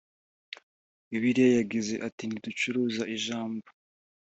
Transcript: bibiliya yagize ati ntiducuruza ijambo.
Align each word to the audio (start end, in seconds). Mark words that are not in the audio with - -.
bibiliya 1.09 1.51
yagize 1.59 1.93
ati 2.07 2.23
ntiducuruza 2.27 3.03
ijambo. 3.15 3.65